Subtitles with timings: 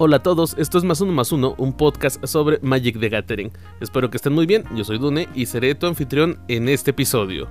[0.00, 3.50] Hola a todos, esto es Más Uno Más Uno, un podcast sobre Magic the Gathering.
[3.80, 7.48] Espero que estén muy bien, yo soy Dune y seré tu anfitrión en este episodio.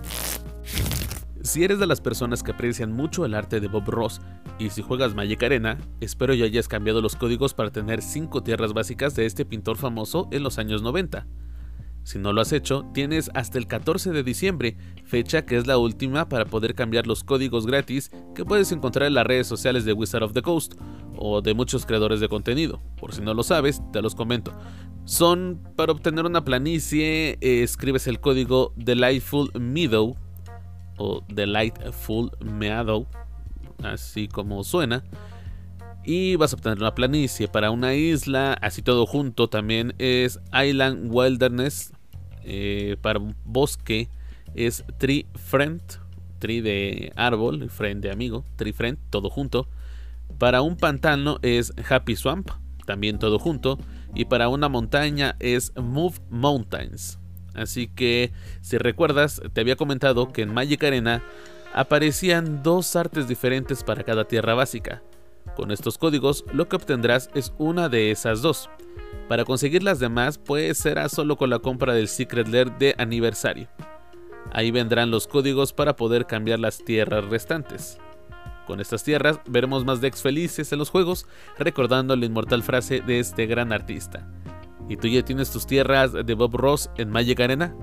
[1.42, 4.22] Si eres de las personas que aprecian mucho el arte de Bob Ross
[4.60, 8.72] y si juegas Magic Arena, espero ya hayas cambiado los códigos para tener 5 tierras
[8.72, 11.28] básicas de este pintor famoso en los años 90.
[12.08, 15.78] Si no lo has hecho, tienes hasta el 14 de diciembre, fecha que es la
[15.78, 19.92] última para poder cambiar los códigos gratis que puedes encontrar en las redes sociales de
[19.92, 20.76] Wizard of the Coast
[21.18, 22.82] o de muchos creadores de contenido.
[22.98, 24.54] Por si no lo sabes, te los comento.
[25.04, 30.16] Son para obtener una planicie, eh, escribes el código Delightful Meadow
[30.96, 33.06] o Delightful Meadow,
[33.84, 35.04] así como suena.
[36.06, 41.14] Y vas a obtener una planicie para una isla, así todo junto también es Island
[41.14, 41.92] Wilderness
[42.48, 44.10] eh, para bosque
[44.56, 45.82] es Tree Friend,
[46.40, 49.68] tree de árbol, friend de amigo, Tree Friend, todo junto.
[50.38, 52.50] Para un pantano es Happy Swamp,
[52.86, 53.78] también todo junto.
[54.16, 57.20] Y para una montaña es Move Mountains.
[57.54, 58.32] Así que,
[58.62, 61.24] si recuerdas, te había comentado que en Magic Arena
[61.74, 65.04] aparecían dos artes diferentes para cada tierra básica.
[65.56, 68.70] Con estos códigos, lo que obtendrás es una de esas dos.
[69.28, 73.68] Para conseguir las demás, pues será solo con la compra del Secret Lair de aniversario.
[74.54, 77.98] Ahí vendrán los códigos para poder cambiar las tierras restantes.
[78.66, 81.26] Con estas tierras veremos más decks felices en los juegos,
[81.58, 84.30] recordando la inmortal frase de este gran artista.
[84.90, 87.76] ¿Y tú ya tienes tus tierras de Bob Ross en Magic Arena?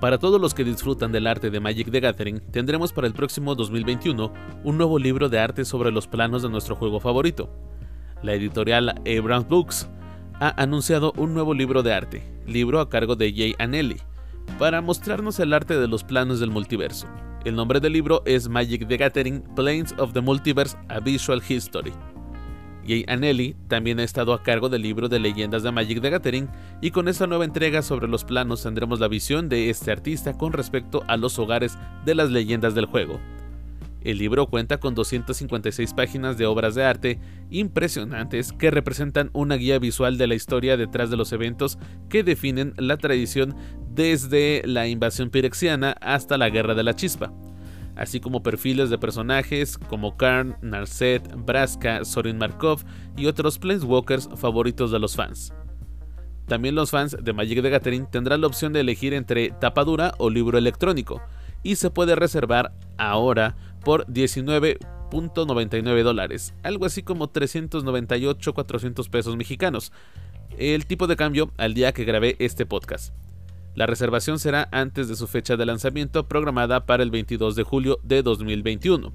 [0.00, 3.54] Para todos los que disfrutan del arte de Magic the Gathering, tendremos para el próximo
[3.54, 7.50] 2021 un nuevo libro de arte sobre los planos de nuestro juego favorito.
[8.22, 9.88] La editorial Abrams Books
[10.40, 13.96] ha anunciado un nuevo libro de arte, libro a cargo de Jay Anelli,
[14.58, 17.06] para mostrarnos el arte de los planos del multiverso.
[17.44, 21.92] El nombre del libro es Magic the Gathering Planes of the Multiverse A Visual History.
[22.86, 26.48] Jay Anelli también ha estado a cargo del libro de leyendas de Magic the Gathering
[26.80, 30.52] y con esta nueva entrega sobre los planos tendremos la visión de este artista con
[30.52, 33.20] respecto a los hogares de las leyendas del juego.
[34.06, 37.18] El libro cuenta con 256 páginas de obras de arte
[37.50, 41.76] impresionantes que representan una guía visual de la historia detrás de los eventos
[42.08, 43.56] que definen la tradición
[43.90, 47.32] desde la invasión pirexiana hasta la Guerra de la Chispa,
[47.96, 52.84] así como perfiles de personajes como Karn, Narset, Braska, Sorin Markov
[53.16, 55.52] y otros Planeswalkers favoritos de los fans.
[56.46, 60.30] También los fans de Magic the Gathering tendrán la opción de elegir entre tapadura o
[60.30, 61.20] libro electrónico,
[61.66, 69.92] y se puede reservar ahora por 19.99 dólares, algo así como 398 400 pesos mexicanos,
[70.58, 73.14] el tipo de cambio al día que grabé este podcast.
[73.76, 78.00] La reservación será antes de su fecha de lanzamiento programada para el 22 de julio
[78.02, 79.12] de 2021.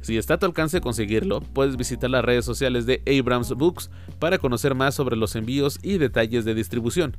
[0.00, 4.38] Si está a tu alcance conseguirlo, puedes visitar las redes sociales de Abrams Books para
[4.38, 7.16] conocer más sobre los envíos y detalles de distribución.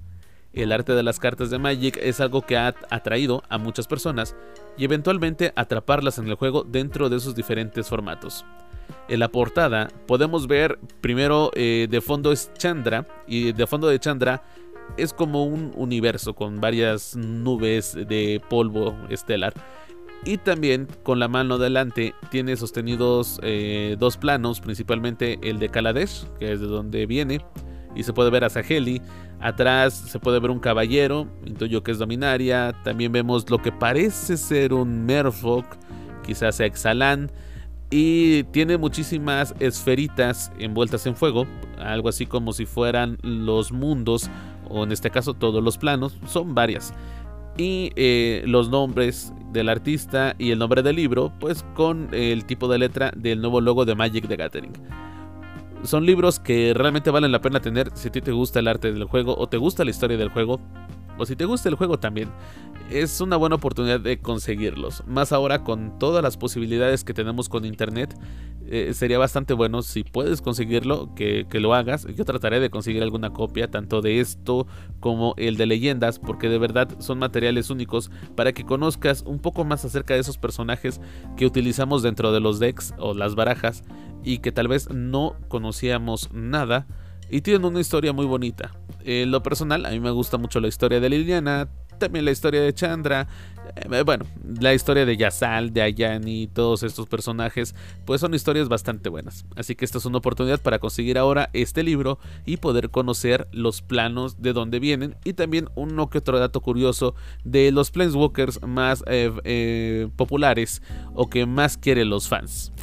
[0.53, 4.35] El arte de las cartas de Magic es algo que ha atraído a muchas personas
[4.78, 8.46] y eventualmente atraparlas en el juego dentro de sus diferentes formatos.
[9.09, 14.00] En la portada podemos ver primero eh, de fondo es Chandra y de fondo de
[14.00, 14.44] Chandra
[14.96, 19.53] es como un universo con varias nubes de polvo estelar.
[20.25, 26.25] Y también con la mano delante tiene sostenidos eh, dos planos, principalmente el de Kaladesh,
[26.40, 27.46] que es de donde viene,
[27.97, 29.02] y se puede ver a Saheli.
[29.40, 32.75] Atrás se puede ver un caballero, intuyo que es Dominaria.
[32.84, 35.66] También vemos lo que parece ser un Merfolk,
[36.24, 37.31] quizás Exalan.
[37.90, 41.47] Y tiene muchísimas esferitas envueltas en fuego,
[41.80, 44.30] algo así como si fueran los mundos,
[44.69, 46.94] o en este caso todos los planos, son varias.
[47.57, 52.68] Y eh, los nombres del artista y el nombre del libro, pues con el tipo
[52.68, 54.74] de letra del nuevo logo de Magic the Gathering
[55.83, 58.91] son libros que realmente valen la pena tener si a ti te gusta el arte
[58.91, 60.59] del juego o te gusta la historia del juego
[61.17, 62.29] o si te gusta el juego también.
[62.89, 65.03] Es una buena oportunidad de conseguirlos.
[65.07, 68.15] Más ahora con todas las posibilidades que tenemos con internet.
[68.69, 72.06] Eh, sería bastante bueno si puedes conseguirlo, que, que, lo hagas.
[72.15, 74.68] Yo trataré de conseguir alguna copia, tanto de esto
[75.00, 79.63] como el de leyendas, porque de verdad son materiales únicos para que conozcas un poco
[79.63, 81.00] más acerca de esos personajes
[81.38, 83.83] que utilizamos dentro de los decks o las barajas
[84.27, 86.85] y que tal vez no conocíamos nada
[87.29, 88.74] y tienen una historia muy bonita.
[89.06, 92.62] En lo personal, a mí me gusta mucho la historia de Liliana, también la historia
[92.62, 93.29] de Chandra,
[93.75, 94.25] eh, bueno,
[94.59, 97.74] la historia de Yasal, de Ayani, todos estos personajes,
[98.06, 99.45] pues son historias bastante buenas.
[99.56, 103.81] Así que esta es una oportunidad para conseguir ahora este libro y poder conocer los
[103.81, 107.15] planos de dónde vienen y también uno que otro dato curioso
[107.45, 110.81] de los Planeswalkers más eh, eh, populares
[111.13, 112.73] o que más quieren los fans.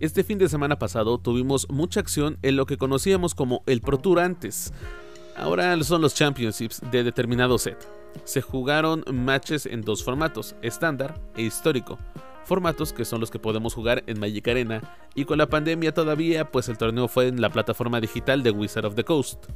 [0.00, 3.98] Este fin de semana pasado tuvimos mucha acción en lo que conocíamos como el Pro
[3.98, 4.72] Tour antes.
[5.36, 7.86] Ahora son los Championships de determinado set.
[8.24, 11.98] Se jugaron matches en dos formatos, estándar e histórico.
[12.46, 14.80] Formatos que son los que podemos jugar en Magic Arena
[15.14, 18.86] y con la pandemia todavía pues el torneo fue en la plataforma digital de Wizard
[18.86, 19.48] of the Coast.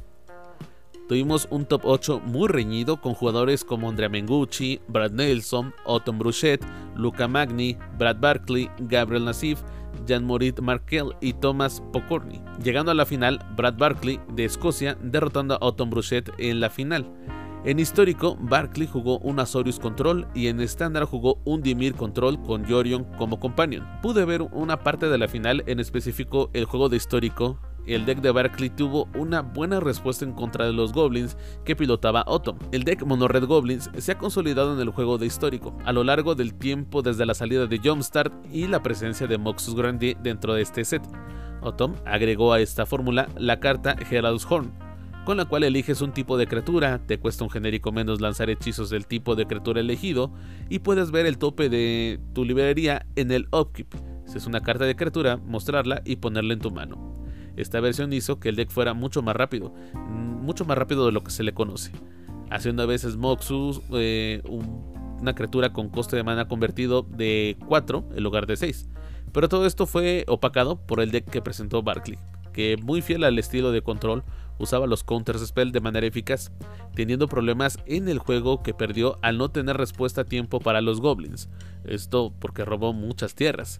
[1.07, 6.63] Tuvimos un top 8 muy reñido con jugadores como Andrea Mengucci, Brad Nelson, Otton Bruchet,
[6.95, 9.61] Luca Magni, Brad Barkley, Gabriel Nassif,
[10.05, 12.41] Jean-Maurice Markel y Thomas Pokorny.
[12.63, 17.05] Llegando a la final, Brad Barkley de Escocia derrotando a Otton Bruchet en la final.
[17.65, 22.63] En histórico, Barkley jugó un Azorius Control y en estándar jugó un Dimir Control con
[22.65, 23.87] Yorion como companion.
[24.03, 27.59] Pude ver una parte de la final, en específico el juego de histórico,
[27.93, 32.23] el deck de Barkley tuvo una buena respuesta en contra de los Goblins que pilotaba
[32.27, 32.57] Otto.
[32.71, 36.03] El deck Mono Red Goblins se ha consolidado en el juego de histórico a lo
[36.03, 40.53] largo del tiempo desde la salida de Jumpstart y la presencia de Moxus Grandi dentro
[40.53, 41.03] de este set.
[41.61, 44.71] Otom agregó a esta fórmula la carta Herald's Horn,
[45.25, 48.91] con la cual eliges un tipo de criatura, te cuesta un genérico menos lanzar hechizos
[48.91, 50.31] del tipo de criatura elegido
[50.69, 53.87] y puedes ver el tope de tu librería en el upkeep.
[54.25, 57.24] Si es una carta de criatura, mostrarla y ponerla en tu mano.
[57.57, 61.23] Esta versión hizo que el deck fuera mucho más rápido, mucho más rápido de lo
[61.23, 61.91] que se le conoce,
[62.49, 64.41] haciendo a veces Moxus eh,
[65.21, 68.89] una criatura con coste de mana convertido de 4 en lugar de 6.
[69.31, 72.17] Pero todo esto fue opacado por el deck que presentó Barkley,
[72.53, 74.23] que muy fiel al estilo de control
[74.57, 76.51] usaba los counters spell de manera eficaz,
[76.93, 81.01] teniendo problemas en el juego que perdió al no tener respuesta a tiempo para los
[81.01, 81.49] goblins,
[81.83, 83.79] esto porque robó muchas tierras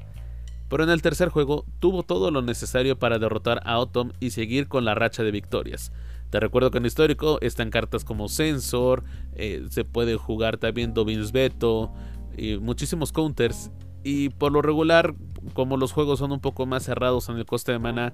[0.69, 4.67] pero en el tercer juego tuvo todo lo necesario para derrotar a Autumn y seguir
[4.67, 5.91] con la racha de victorias.
[6.29, 9.03] Te recuerdo que en histórico están cartas como Sensor,
[9.35, 11.93] eh, se puede jugar también Dobbins Veto,
[12.37, 13.71] y muchísimos counters.
[14.03, 15.15] Y por lo regular,
[15.53, 18.11] como los juegos son un poco más cerrados en el coste de mana,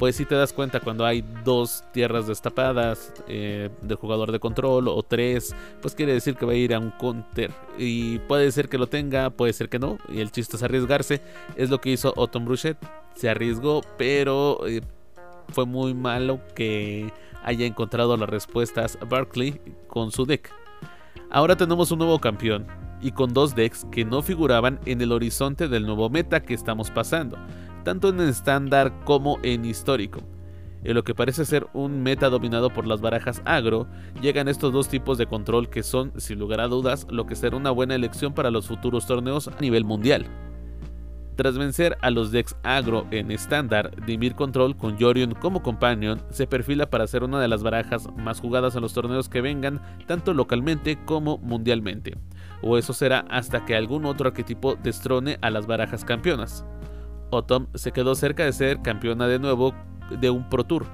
[0.00, 4.88] pues si te das cuenta cuando hay dos tierras destapadas eh, del jugador de control
[4.88, 7.52] o tres, pues quiere decir que va a ir a un counter.
[7.76, 9.98] Y puede ser que lo tenga, puede ser que no.
[10.08, 11.20] Y el chiste es arriesgarse.
[11.54, 12.78] Es lo que hizo Otton Bruchet.
[13.14, 14.80] Se arriesgó, pero eh,
[15.50, 17.12] fue muy malo que
[17.44, 20.50] haya encontrado las respuestas Barkley con su deck.
[21.28, 22.66] Ahora tenemos un nuevo campeón
[23.02, 26.90] y con dos decks que no figuraban en el horizonte del nuevo meta que estamos
[26.90, 27.36] pasando
[27.82, 30.20] tanto en estándar como en histórico.
[30.82, 33.86] En lo que parece ser un meta dominado por las barajas agro,
[34.22, 37.56] llegan estos dos tipos de control que son, sin lugar a dudas, lo que será
[37.56, 40.26] una buena elección para los futuros torneos a nivel mundial.
[41.36, 46.46] Tras vencer a los decks agro en estándar, Dimir Control con Yorion como companion se
[46.46, 50.34] perfila para ser una de las barajas más jugadas en los torneos que vengan, tanto
[50.34, 52.18] localmente como mundialmente.
[52.62, 56.64] O eso será hasta que algún otro arquetipo destrone a las barajas campeonas.
[57.30, 59.74] Otom se quedó cerca de ser campeona de nuevo
[60.20, 60.86] de un Pro Tour,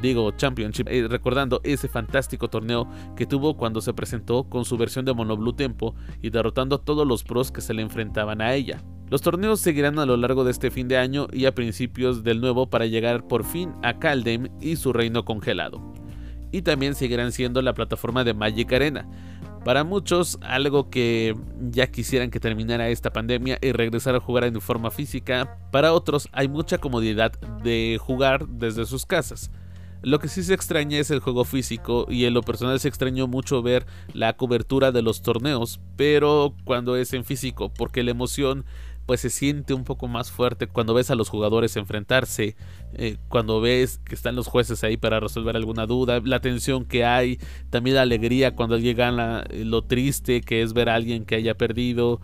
[0.00, 5.04] digo Championship, eh, recordando ese fantástico torneo que tuvo cuando se presentó con su versión
[5.04, 8.54] de Mono Blue Tempo y derrotando a todos los pros que se le enfrentaban a
[8.54, 8.82] ella.
[9.10, 12.40] Los torneos seguirán a lo largo de este fin de año y a principios del
[12.40, 15.82] nuevo para llegar por fin a Kaldheim y su reino congelado.
[16.52, 19.08] Y también seguirán siendo la plataforma de Magic Arena,
[19.64, 21.36] para muchos, algo que
[21.70, 25.58] ya quisieran que terminara esta pandemia y regresar a jugar en forma física.
[25.70, 29.50] Para otros, hay mucha comodidad de jugar desde sus casas.
[30.02, 33.26] Lo que sí se extraña es el juego físico y en lo personal se extrañó
[33.26, 38.64] mucho ver la cobertura de los torneos, pero cuando es en físico, porque la emoción
[39.06, 42.56] pues se siente un poco más fuerte cuando ves a los jugadores enfrentarse,
[42.94, 47.04] eh, cuando ves que están los jueces ahí para resolver alguna duda, la tensión que
[47.04, 47.38] hay,
[47.70, 52.20] también la alegría cuando llega lo triste que es ver a alguien que haya perdido,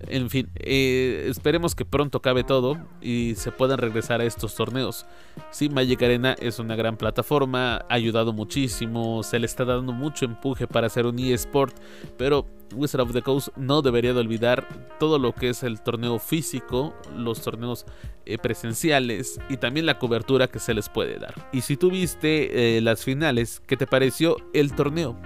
[0.00, 5.06] en fin, eh, esperemos que pronto cabe todo y se puedan regresar a estos torneos.
[5.50, 10.24] Sí, Magic Arena es una gran plataforma, ha ayudado muchísimo, se le está dando mucho
[10.24, 11.76] empuje para hacer un eSport,
[12.16, 16.18] pero Wizard of the Coast no debería de olvidar todo lo que es el torneo
[16.18, 17.86] físico, los torneos
[18.26, 21.48] eh, presenciales y también la cobertura que se les puede dar.
[21.52, 25.16] Y si tú viste eh, las finales, ¿qué te pareció el torneo?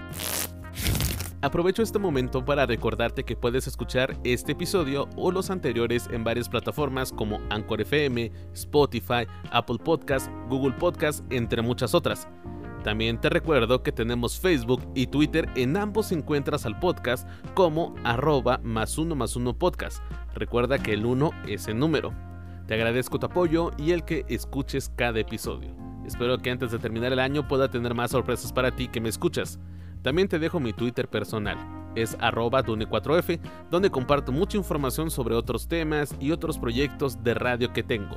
[1.42, 6.48] Aprovecho este momento para recordarte que puedes escuchar este episodio o los anteriores en varias
[6.48, 12.28] plataformas como Anchor FM, Spotify, Apple Podcast, Google Podcast, entre muchas otras.
[12.82, 18.58] También te recuerdo que tenemos Facebook y Twitter, en ambos encuentras al podcast como arroba
[18.64, 20.02] más uno más uno podcast.
[20.34, 22.12] Recuerda que el 1 es el número.
[22.66, 25.76] Te agradezco tu apoyo y el que escuches cada episodio.
[26.06, 29.08] Espero que antes de terminar el año pueda tener más sorpresas para ti que me
[29.08, 29.60] escuchas.
[30.02, 31.56] También te dejo mi Twitter personal,
[31.94, 33.38] es arroba dune4f,
[33.70, 38.16] donde comparto mucha información sobre otros temas y otros proyectos de radio que tengo.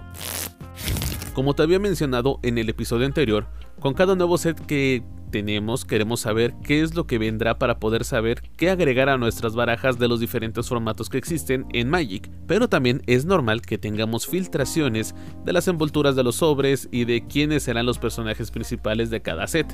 [1.36, 3.48] Como te había mencionado en el episodio anterior,
[3.82, 8.06] con cada nuevo set que tenemos queremos saber qué es lo que vendrá para poder
[8.06, 12.70] saber qué agregar a nuestras barajas de los diferentes formatos que existen en Magic, pero
[12.70, 15.13] también es normal que tengamos filtraciones
[15.44, 19.46] de las envolturas de los sobres y de quiénes serán los personajes principales de cada
[19.46, 19.68] set.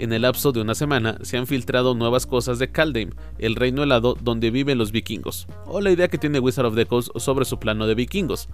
[0.00, 3.84] En el lapso de una semana se han filtrado nuevas cosas de Kaldheim, el reino
[3.84, 7.44] helado donde viven los vikingos, o la idea que tiene Wizard of the Coast sobre
[7.44, 8.48] su plano de vikingos.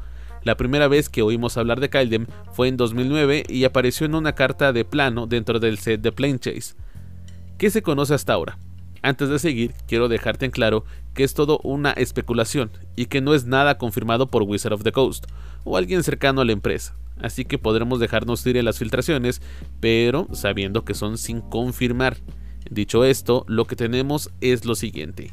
[0.47, 4.37] La primera vez que oímos hablar de Kaldheim fue en 2009 y apareció en una
[4.37, 6.77] carta de plano dentro del set de Plane Chase.
[7.59, 8.57] ¿Qué se conoce hasta ahora?
[9.03, 10.85] Antes de seguir, quiero dejarte en claro
[11.15, 14.93] que es todo una especulación y que no es nada confirmado por Wizard of the
[14.93, 15.27] Coast
[15.65, 19.43] o alguien cercano a la empresa así que podremos dejarnos ir en las filtraciones,
[19.81, 22.19] pero sabiendo que son sin confirmar.
[22.71, 25.33] Dicho esto, lo que tenemos es lo siguiente.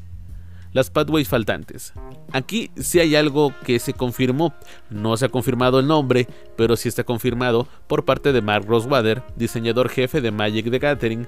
[0.73, 1.93] Las pathways faltantes.
[2.31, 4.53] Aquí sí hay algo que se confirmó.
[4.89, 6.27] No se ha confirmado el nombre,
[6.57, 11.27] pero sí está confirmado por parte de Mark Rosewater, diseñador jefe de Magic the Gathering,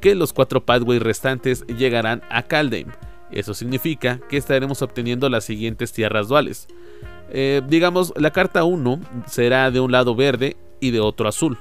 [0.00, 2.88] que los cuatro pathways restantes llegarán a Kaldheim.
[3.30, 6.66] Eso significa que estaremos obteniendo las siguientes tierras duales.
[7.30, 11.58] Eh, digamos, la carta 1 será de un lado verde y de otro azul.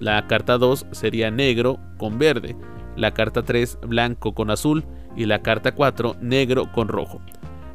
[0.00, 2.56] La carta 2 sería negro con verde.
[2.96, 4.84] La carta 3 blanco con azul.
[5.16, 7.20] Y la carta 4 negro con rojo.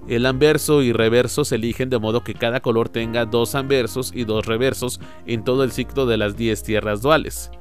[0.07, 4.23] El anverso y reverso se eligen de modo que cada color tenga dos anversos y
[4.23, 7.51] dos reversos en todo el ciclo de las 10 tierras duales.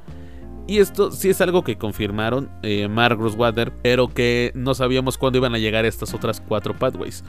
[0.69, 5.39] Y esto sí es algo que confirmaron eh, Mark Rosewater, pero que no sabíamos cuándo
[5.39, 7.23] iban a llegar estas otras cuatro pathways.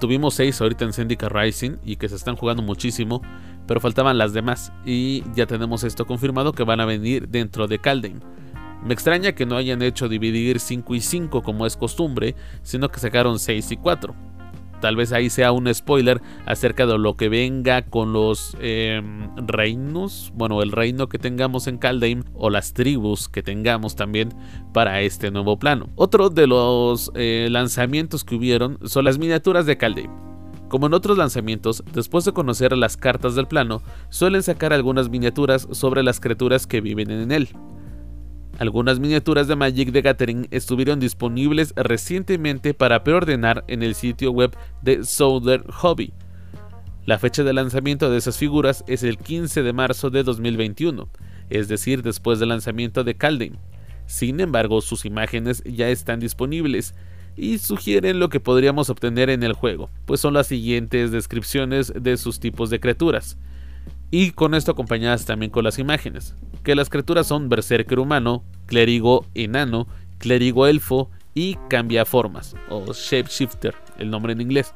[0.00, 3.20] Tuvimos seis ahorita en Syndicate Rising y que se están jugando muchísimo,
[3.66, 7.78] pero faltaban las demás y ya tenemos esto confirmado que van a venir dentro de
[7.78, 8.20] Calden.
[8.84, 13.00] Me extraña que no hayan hecho dividir 5 y 5 como es costumbre, sino que
[13.00, 14.28] sacaron 6 y 4
[14.80, 20.32] tal vez ahí sea un spoiler acerca de lo que venga con los em, reinos,
[20.34, 24.34] bueno, el reino que tengamos en Kaldheim o las tribus que tengamos también
[24.72, 25.88] para este nuevo plano.
[25.96, 30.10] Otro de los eh, lanzamientos que hubieron son las miniaturas de Kaldheim.
[30.68, 33.80] Como en otros lanzamientos, después de conocer las cartas del plano,
[34.10, 37.48] suelen sacar algunas miniaturas sobre las criaturas que viven en él.
[38.58, 44.56] Algunas miniaturas de Magic the Gathering estuvieron disponibles recientemente para preordenar en el sitio web
[44.82, 46.12] de Southern Hobby.
[47.06, 51.08] La fecha de lanzamiento de esas figuras es el 15 de marzo de 2021,
[51.50, 53.54] es decir, después del lanzamiento de Kaldheim.
[54.06, 56.94] Sin embargo, sus imágenes ya están disponibles
[57.36, 62.16] y sugieren lo que podríamos obtener en el juego, pues son las siguientes descripciones de
[62.16, 63.38] sus tipos de criaturas.
[64.10, 69.24] Y con esto acompañadas también con las imágenes que las criaturas son berserker humano, clérigo
[69.34, 69.86] enano,
[70.18, 74.74] clérigo elfo y cambiaformas, o shapeshifter, el nombre en inglés.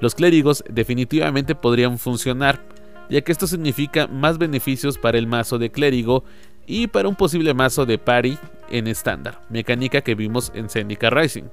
[0.00, 2.62] Los clérigos definitivamente podrían funcionar,
[3.08, 6.24] ya que esto significa más beneficios para el mazo de clérigo
[6.66, 8.36] y para un posible mazo de party
[8.70, 11.44] en estándar, mecánica que vimos en Zendika Rising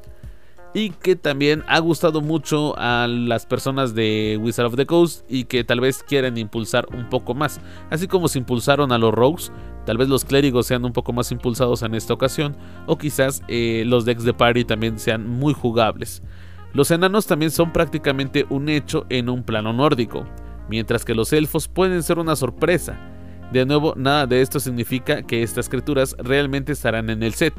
[0.73, 5.43] y que también ha gustado mucho a las personas de Wizard of the Coast y
[5.45, 7.59] que tal vez quieren impulsar un poco más.
[7.89, 9.51] Así como se impulsaron a los rogues,
[9.85, 12.55] tal vez los clérigos sean un poco más impulsados en esta ocasión
[12.87, 16.23] o quizás eh, los decks de party también sean muy jugables.
[16.73, 20.25] Los enanos también son prácticamente un hecho en un plano nórdico,
[20.69, 22.97] mientras que los elfos pueden ser una sorpresa.
[23.51, 27.53] De nuevo, nada de esto significa que estas criaturas realmente estarán en el set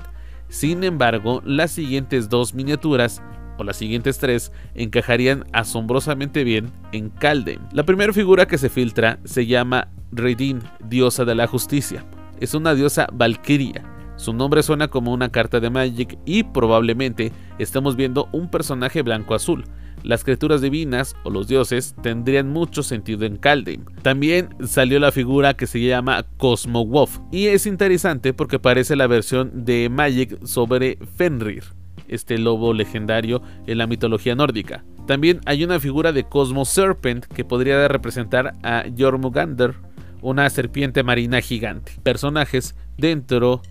[0.53, 3.23] sin embargo, las siguientes dos miniaturas
[3.57, 7.63] o las siguientes tres encajarían asombrosamente bien en Kaldheim.
[7.73, 12.05] La primera figura que se filtra se llama Redin, diosa de la justicia.
[12.39, 13.83] Es una diosa valquiria.
[14.17, 19.65] Su nombre suena como una carta de Magic y probablemente estamos viendo un personaje blanco-azul.
[20.03, 23.85] Las criaturas divinas o los dioses tendrían mucho sentido en Kaldheim.
[24.03, 29.07] También salió la figura que se llama Cosmo Wolf y es interesante porque parece la
[29.07, 31.65] versión de Magic sobre Fenrir,
[32.09, 34.85] este lobo legendario en la mitología nórdica.
[35.07, 39.75] También hay una figura de Cosmo Serpent que podría representar a Jormungandr,
[40.21, 41.93] una serpiente marina gigante.
[42.03, 43.63] Personajes dentro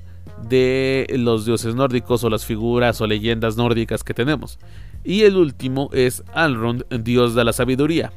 [0.47, 4.59] de los dioses nórdicos o las figuras o leyendas nórdicas que tenemos.
[5.03, 8.13] Y el último es Alrond, dios de la sabiduría,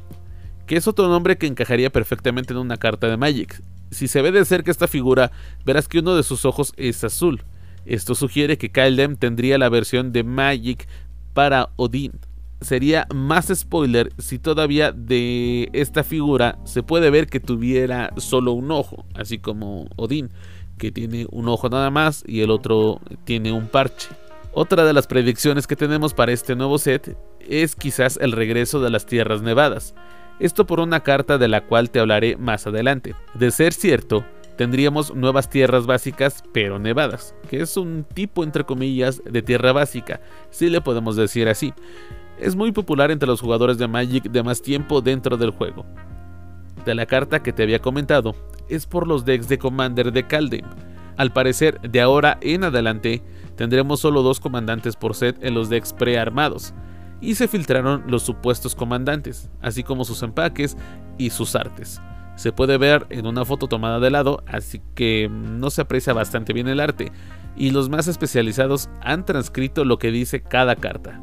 [0.67, 3.61] que es otro nombre que encajaría perfectamente en una carta de Magic.
[3.91, 5.31] Si se ve de cerca esta figura,
[5.65, 7.43] verás que uno de sus ojos es azul.
[7.85, 10.87] Esto sugiere que Kaldem tendría la versión de Magic
[11.33, 12.13] para Odín.
[12.61, 18.71] Sería más spoiler si todavía de esta figura se puede ver que tuviera solo un
[18.71, 20.31] ojo, así como Odín,
[20.77, 24.09] que tiene un ojo nada más y el otro tiene un parche.
[24.57, 28.89] Otra de las predicciones que tenemos para este nuevo set es quizás el regreso de
[28.89, 29.95] las tierras nevadas.
[30.39, 33.15] Esto por una carta de la cual te hablaré más adelante.
[33.33, 34.23] De ser cierto,
[34.55, 40.21] tendríamos nuevas tierras básicas pero nevadas, que es un tipo entre comillas de tierra básica,
[40.51, 41.73] si le podemos decir así.
[42.39, 45.85] Es muy popular entre los jugadores de Magic de más tiempo dentro del juego.
[46.85, 48.33] De la carta que te había comentado,
[48.69, 50.65] es por los decks de Commander de Kaldheim.
[51.17, 53.21] Al parecer, de ahora en adelante,
[53.55, 56.73] tendremos solo dos comandantes por set en los decks prearmados,
[57.21, 60.77] y se filtraron los supuestos comandantes, así como sus empaques
[61.17, 62.01] y sus artes.
[62.35, 66.53] Se puede ver en una foto tomada de lado, así que no se aprecia bastante
[66.53, 67.11] bien el arte,
[67.55, 71.21] y los más especializados han transcrito lo que dice cada carta.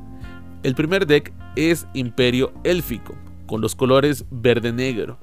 [0.63, 3.15] El primer deck es Imperio Élfico,
[3.47, 5.19] con los colores verde-negro.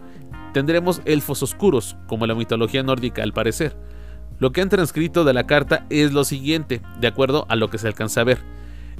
[0.53, 3.75] Tendremos elfos oscuros, como la mitología nórdica al parecer.
[4.39, 7.77] Lo que han transcrito de la carta es lo siguiente, de acuerdo a lo que
[7.77, 8.39] se alcanza a ver.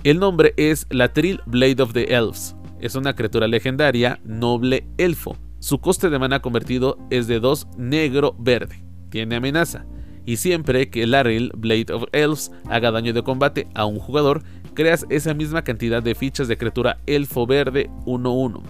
[0.04, 2.56] El nombre es Latril Blade of the Elves.
[2.82, 5.38] Es una criatura legendaria, noble elfo.
[5.60, 8.84] Su coste de mana convertido es de 2 negro-verde.
[9.10, 9.86] Tiene amenaza.
[10.26, 14.44] Y siempre que Latril Blade of Elves haga daño de combate a un jugador,
[14.74, 18.62] creas esa misma cantidad de fichas de criatura elfo verde 1-1.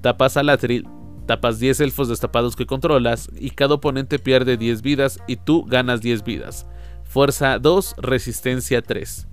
[0.00, 0.86] Tapas a Latril,
[1.32, 6.02] tapas 10 elfos destapados que controlas y cada oponente pierde 10 vidas y tú ganas
[6.02, 6.66] 10 vidas.
[7.04, 9.28] Fuerza 2, resistencia 3.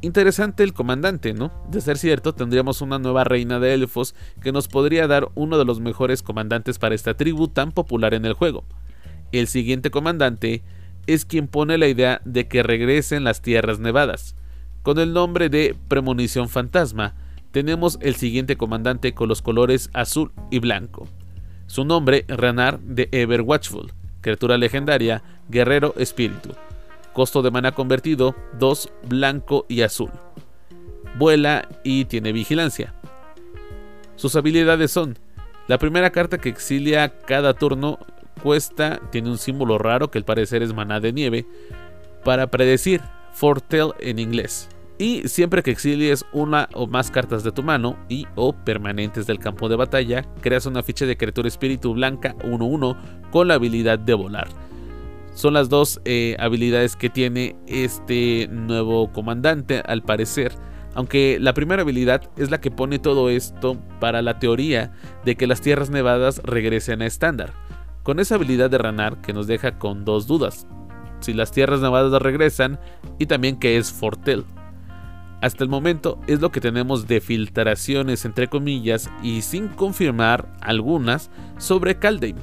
[0.00, 1.50] Interesante el comandante, ¿no?
[1.72, 5.64] De ser cierto, tendríamos una nueva reina de elfos que nos podría dar uno de
[5.64, 8.64] los mejores comandantes para esta tribu tan popular en el juego.
[9.32, 10.62] El siguiente comandante
[11.08, 14.36] es quien pone la idea de que regresen las tierras nevadas.
[14.84, 17.16] Con el nombre de Premonición Fantasma,
[17.58, 21.08] tenemos el siguiente comandante con los colores azul y blanco.
[21.66, 26.50] Su nombre, Ranar de Ever Watchful, criatura legendaria, guerrero espíritu.
[27.12, 30.12] Costo de mana convertido, 2 blanco y azul.
[31.16, 32.94] Vuela y tiene vigilancia.
[34.14, 35.18] Sus habilidades son,
[35.66, 37.98] la primera carta que exilia cada turno
[38.40, 41.44] cuesta, tiene un símbolo raro que al parecer es maná de nieve,
[42.24, 43.00] para predecir,
[43.32, 48.26] foretell en inglés y siempre que exilies una o más cartas de tu mano y
[48.34, 52.96] o permanentes del campo de batalla, creas una ficha de criatura espíritu blanca 1-1
[53.30, 54.48] con la habilidad de volar.
[55.34, 60.52] Son las dos eh, habilidades que tiene este nuevo comandante al parecer.
[60.94, 64.92] Aunque la primera habilidad es la que pone todo esto para la teoría
[65.24, 67.52] de que las tierras nevadas regresen a estándar.
[68.02, 70.66] Con esa habilidad de Ranar que nos deja con dos dudas.
[71.20, 72.80] Si las tierras nevadas regresan
[73.20, 74.44] y también que es Fortel.
[75.40, 81.30] Hasta el momento es lo que tenemos de filtraciones entre comillas y sin confirmar algunas
[81.58, 82.36] sobre Kaldheim.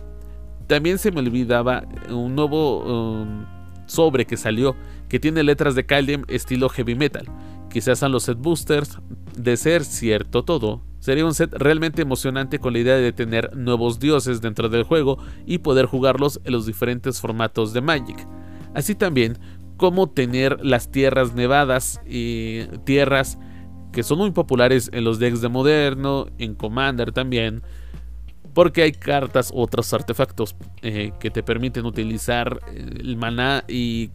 [0.68, 2.80] También se me olvidaba un nuevo
[3.22, 3.46] um,
[3.86, 4.76] sobre que salió
[5.10, 7.26] que tiene letras de Kaldheim estilo heavy metal.
[7.70, 9.00] Quizás son los set boosters.
[9.38, 14.00] De ser cierto todo, sería un set realmente emocionante con la idea de tener nuevos
[14.00, 18.26] dioses dentro del juego y poder jugarlos en los diferentes formatos de Magic.
[18.74, 19.38] Así también
[19.78, 23.38] cómo tener las tierras nevadas y tierras
[23.92, 27.64] que son muy populares en los decks de moderno, en Commander también,
[28.54, 34.12] porque hay cartas, otros artefactos eh, que te permiten utilizar el maná y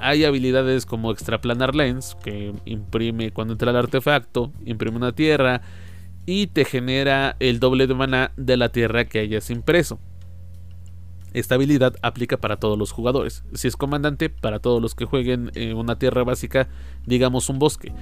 [0.00, 5.62] hay habilidades como Extraplanar Lens, que imprime cuando entra el artefacto, imprime una tierra
[6.26, 10.00] y te genera el doble de maná de la tierra que hayas impreso.
[11.32, 13.44] Esta habilidad aplica para todos los jugadores.
[13.54, 16.68] Si es comandante, para todos los que jueguen en una tierra básica,
[17.06, 17.92] digamos un bosque.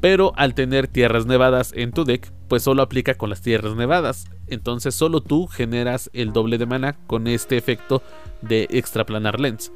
[0.00, 4.30] Pero al tener tierras nevadas en tu deck, pues solo aplica con las tierras nevadas.
[4.46, 8.02] Entonces solo tú generas el doble de mana con este efecto
[8.40, 9.72] de extraplanar lens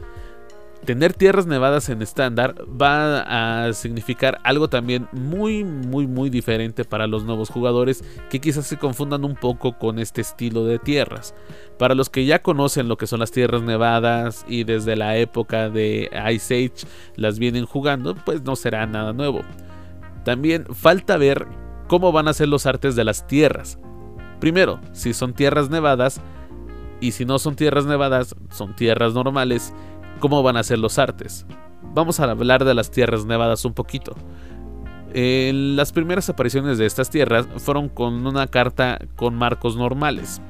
[0.85, 7.07] tener tierras nevadas en estándar va a significar algo también muy muy muy diferente para
[7.07, 11.35] los nuevos jugadores que quizás se confundan un poco con este estilo de tierras.
[11.79, 15.71] Para los que ya conocen lo que son las tierras nevadas y desde la época
[15.71, 19.41] de Ice Age las vienen jugando, pues no será nada nuevo.
[20.25, 21.47] También falta ver
[21.89, 23.79] cómo van a ser los artes de las tierras.
[24.41, 26.21] Primero, si son tierras nevadas
[27.01, 29.73] y si no son tierras nevadas, son tierras normales
[30.25, 31.45] cómo van a ser los artes.
[31.93, 34.17] Vamos a hablar de las tierras nevadas un poquito.
[35.13, 40.41] las primeras apariciones de estas tierras fueron con una carta con marcos normales,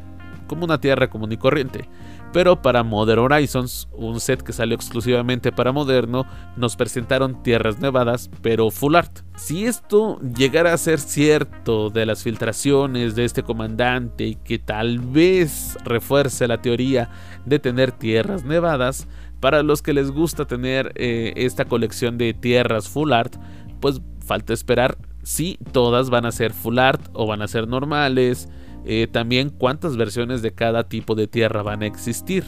[0.47, 1.89] como una tierra común y corriente.
[2.33, 6.25] Pero para Modern Horizons, un set que salió exclusivamente para Moderno,
[6.57, 9.21] nos presentaron tierras nevadas, pero full art.
[9.37, 15.01] Si esto llegara a ser cierto de las filtraciones de este comandante y que tal
[15.01, 17.11] vez refuerce la teoría
[17.45, 19.09] de tener tierras nevadas,
[19.45, 23.37] Para los que les gusta tener eh, esta colección de tierras full art,
[23.79, 28.49] pues falta esperar si todas van a ser full art o van a ser normales.
[28.87, 32.43] Eh, también cuántas versiones de cada tipo de tierra van a existir.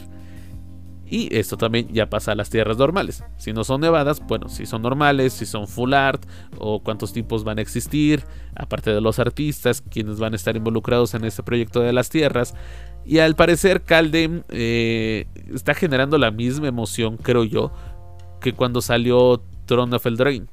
[1.05, 3.23] Y esto también ya pasa a las tierras normales.
[3.37, 6.25] Si no son nevadas, bueno, si son normales, si son full art
[6.57, 8.23] o cuántos tipos van a existir,
[8.55, 12.55] aparte de los artistas, quienes van a estar involucrados en este proyecto de las tierras.
[13.07, 17.71] Y al parecer Caldem eh, está generando la misma emoción, creo yo,
[18.41, 20.47] que cuando salió Throne of Eldraine.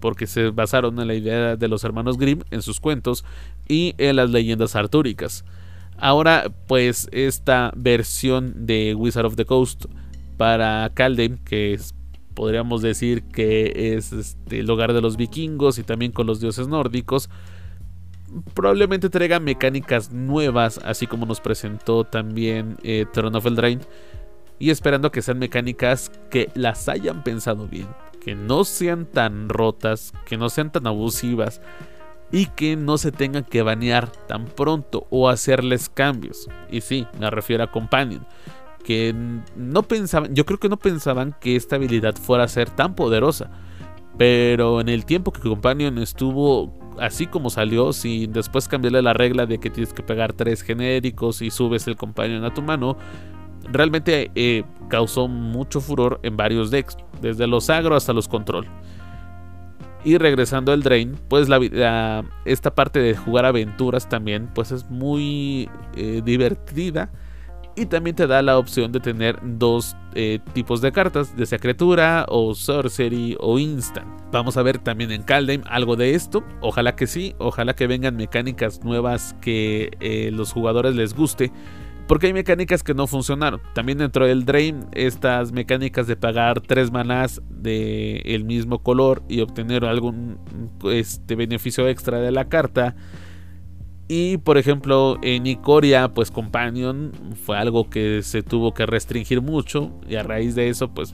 [0.00, 3.22] Porque se basaron en la idea de los hermanos Grimm en sus cuentos
[3.68, 5.44] y en las leyendas artúricas.
[5.98, 9.84] Ahora, pues, esta versión de Wizard of the Coast
[10.38, 11.94] para Kaldheim, que es,
[12.32, 16.66] podríamos decir que es este, el hogar de los vikingos y también con los dioses
[16.66, 17.28] nórdicos,
[18.54, 23.82] probablemente traiga mecánicas nuevas, así como nos presentó también eh, Throne of Eldraine.
[24.58, 27.86] Y esperando que sean mecánicas que las hayan pensado bien,
[28.20, 31.60] que no sean tan rotas, que no sean tan abusivas
[32.30, 36.48] y que no se tengan que banear tan pronto o hacerles cambios.
[36.70, 38.26] Y sí, me refiero a Companion.
[38.84, 39.14] Que
[39.54, 43.50] no pensaban, yo creo que no pensaban que esta habilidad fuera a ser tan poderosa.
[44.16, 49.46] Pero en el tiempo que Companion estuvo así como salió, sin después cambiarle la regla
[49.46, 52.96] de que tienes que pegar tres genéricos y subes el Companion a tu mano,
[53.70, 58.66] realmente eh, causó mucho furor en varios decks, desde los agro hasta los control.
[60.04, 65.68] Y regresando al Drain, pues la, esta parte de jugar aventuras también, pues es muy
[65.96, 67.10] eh, divertida.
[67.78, 71.60] Y también te da la opción de tener dos eh, tipos de cartas, de sea
[71.60, 74.08] criatura o sorcery o instant.
[74.32, 76.42] Vamos a ver también en Kaldheim algo de esto.
[76.60, 81.52] Ojalá que sí, ojalá que vengan mecánicas nuevas que eh, los jugadores les guste.
[82.08, 83.60] Porque hay mecánicas que no funcionaron.
[83.74, 89.40] También dentro del Drain, estas mecánicas de pagar tres manás del el mismo color y
[89.40, 90.40] obtener algún
[90.90, 92.96] este, beneficio extra de la carta.
[94.08, 97.12] Y por ejemplo, en Icoria, pues Companion
[97.44, 99.92] fue algo que se tuvo que restringir mucho.
[100.08, 101.12] Y a raíz de eso, pues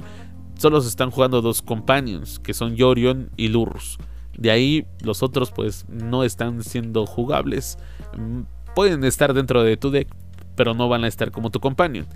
[0.56, 3.98] solo se están jugando dos Companions, que son Yorion y Lurrus.
[4.36, 7.78] De ahí los otros pues no están siendo jugables.
[8.16, 8.42] Mm,
[8.74, 10.08] pueden estar dentro de tu deck,
[10.54, 12.06] pero no van a estar como tu companion.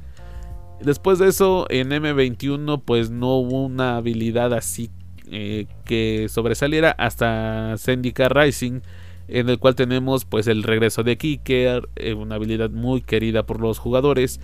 [0.81, 4.91] Después de eso, en M21, pues no hubo una habilidad así
[5.31, 8.81] eh, que sobresaliera hasta Zendika Rising,
[9.29, 13.61] en el cual tenemos pues el regreso de Kicker, eh, una habilidad muy querida por
[13.61, 14.41] los jugadores,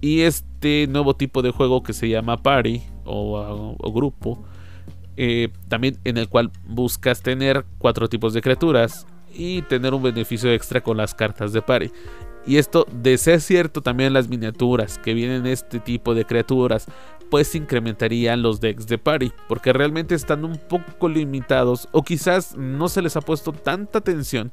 [0.00, 4.42] y este nuevo tipo de juego que se llama Party o, grupo,
[5.16, 10.50] eh, también en el cual buscas tener cuatro tipos de criaturas y tener un beneficio
[10.52, 11.90] extra con las cartas de Party.
[12.46, 16.88] Y esto, de ser cierto, también las miniaturas que vienen este tipo de criaturas,
[17.32, 22.90] pues incrementarían los decks de party, porque realmente están un poco limitados o quizás no
[22.90, 24.52] se les ha puesto tanta atención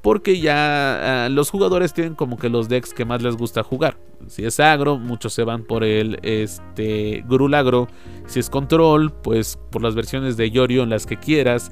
[0.00, 3.98] porque ya ah, los jugadores tienen como que los decks que más les gusta jugar.
[4.28, 7.22] Si es agro, muchos se van por el este.
[8.26, 11.70] Si es control, pues por las versiones de Yorion, las que quieras.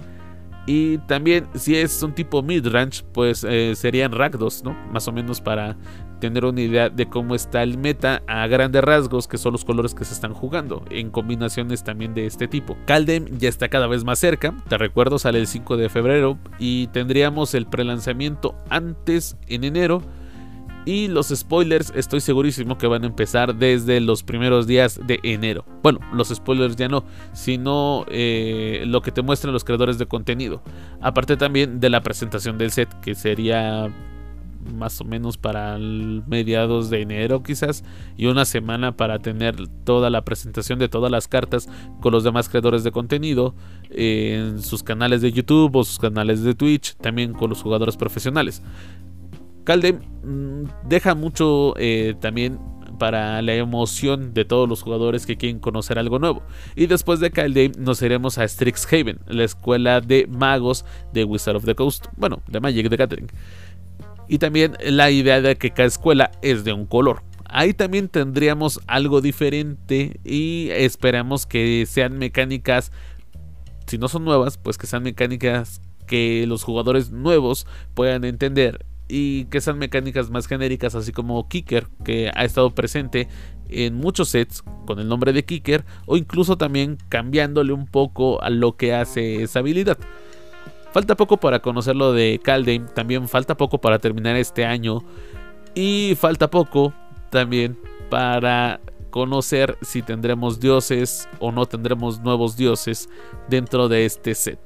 [0.66, 4.74] Y también, si es un tipo mid-range, pues eh, serían Rakdos, ¿no?
[4.92, 5.76] Más o menos para
[6.20, 9.94] tener una idea de cómo está el meta a grandes rasgos, que son los colores
[9.94, 12.77] que se están jugando, en combinaciones también de este tipo.
[12.87, 16.88] Caldem ya está cada vez más cerca, te recuerdo, sale el 5 de febrero y
[16.88, 20.03] tendríamos el prelanzamiento antes en enero
[20.85, 25.64] y los spoilers estoy segurísimo que van a empezar desde los primeros días de enero.
[25.83, 30.62] Bueno, los spoilers ya no, sino eh, lo que te muestran los creadores de contenido.
[31.00, 33.90] Aparte también de la presentación del set, que sería
[34.64, 37.85] más o menos para mediados de enero quizás
[38.16, 41.68] y una semana para tener toda la presentación de todas las cartas
[42.00, 43.55] con los demás creadores de contenido
[43.90, 48.62] en sus canales de YouTube o sus canales de Twitch, también con los jugadores profesionales.
[49.64, 52.59] Calde mm, deja mucho eh, también
[52.98, 56.42] para la emoción de todos los jugadores que quieren conocer algo nuevo.
[56.77, 61.64] Y después de Calde nos iremos a Strixhaven, la escuela de magos de Wizard of
[61.64, 63.29] the Coast, bueno, de Magic the Gathering.
[64.29, 67.23] Y también la idea de que cada escuela es de un color.
[67.47, 72.91] Ahí también tendríamos algo diferente y esperamos que sean mecánicas,
[73.87, 79.45] si no son nuevas, pues que sean mecánicas que los jugadores nuevos puedan entender y
[79.47, 83.29] que sean mecánicas más genéricas, así como Kicker, que ha estado presente
[83.69, 88.51] en muchos sets con el nombre de Kicker, o incluso también cambiándole un poco a
[88.51, 89.99] lo que hace esa habilidad.
[90.94, 95.02] Falta poco para conocerlo de Kaldheim, también falta poco para terminar este año,
[95.74, 96.94] y falta poco
[97.30, 97.76] también
[98.09, 98.80] para
[99.11, 103.09] conocer si tendremos dioses o no tendremos nuevos dioses
[103.48, 104.61] dentro de este set.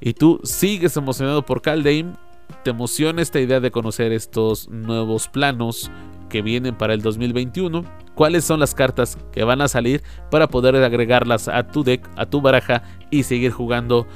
[0.00, 2.14] Y tú sigues emocionado por Kaldheim,
[2.62, 5.90] te emociona esta idea de conocer estos nuevos planos
[6.30, 10.74] que vienen para el 2021, cuáles son las cartas que van a salir para poder
[10.76, 14.06] agregarlas a tu deck, a tu baraja y seguir jugando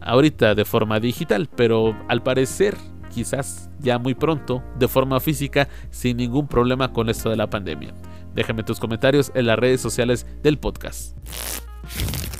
[0.00, 2.76] ahorita de forma digital, pero al parecer
[3.12, 7.94] quizás ya muy pronto de forma física sin ningún problema con esto de la pandemia.
[8.34, 11.16] Déjame tus comentarios en las redes sociales del podcast.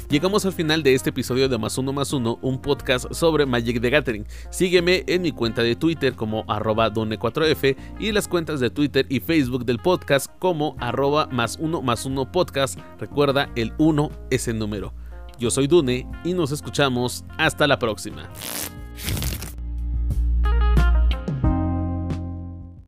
[0.08, 3.78] Llegamos al final de este episodio de Más Uno Más Uno, un podcast sobre Magic
[3.82, 4.26] the Gathering.
[4.48, 9.20] Sígueme en mi cuenta de Twitter como arroba done4f y las cuentas de Twitter y
[9.20, 12.78] Facebook del podcast como arroba más uno más uno podcast.
[12.98, 14.94] Recuerda, el 1 es el número.
[15.38, 18.28] Yo soy Dune y nos escuchamos hasta la próxima.